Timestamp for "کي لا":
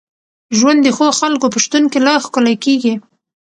1.91-2.15